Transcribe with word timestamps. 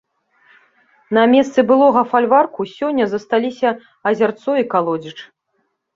На 1.17 1.25
месцы 1.33 1.59
былога 1.71 2.01
фальварку 2.13 2.61
сёння 2.77 3.05
засталіся 3.11 3.69
азярцо 4.13 4.51
і 4.63 4.69
калодзеж. 4.73 5.19